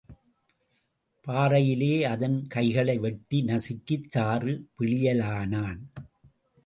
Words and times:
பாறையிலே 1.27 2.03
அதன் 2.03 2.47
கைகளை 2.47 2.97
வெட்டி 2.97 3.41
நசுக்கிச் 3.41 4.09
சாறு 4.09 4.55
பிழியலானான். 4.77 5.81